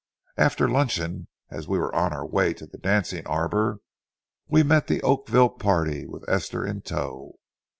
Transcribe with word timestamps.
After 0.35 0.67
luncheon, 0.67 1.27
as 1.51 1.67
we 1.67 1.77
were 1.77 1.93
on 1.93 2.11
our 2.11 2.25
way 2.25 2.55
to 2.55 2.65
the 2.65 2.79
dancing 2.79 3.23
arbor, 3.27 3.81
we 4.47 4.63
met 4.63 4.87
the 4.87 5.03
Oakville 5.03 5.49
party 5.49 6.07
with 6.07 6.27
Esther 6.27 6.65
in 6.65 6.81
tow. 6.81 7.35